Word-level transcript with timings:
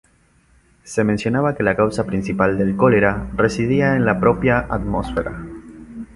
Se 0.83 1.03
mencionaba 1.03 1.53
que 1.55 1.61
la 1.61 1.75
causa 1.75 2.07
principal 2.07 2.57
del 2.57 2.75
cólera 2.75 3.29
residía 3.35 3.95
en 3.95 4.03
la 4.03 4.19
propia 4.19 4.65
atmósfera. 4.67 5.37